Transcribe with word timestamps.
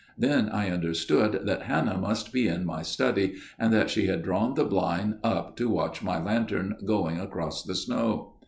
Then 0.17 0.49
I 0.49 0.71
understood 0.71 1.41
that 1.45 1.61
Hannah 1.61 1.95
must 1.99 2.33
be 2.33 2.47
in 2.47 2.65
my 2.65 2.81
study 2.81 3.35
and 3.59 3.71
that 3.71 3.91
she 3.91 4.07
had 4.07 4.23
drawn 4.23 4.55
the 4.55 4.65
blind 4.65 5.19
up 5.23 5.55
to 5.57 5.69
watch 5.69 6.01
my 6.01 6.17
lantern 6.17 6.75
going 6.83 7.19
across 7.19 7.61
the 7.61 7.75
snow. 7.75 8.33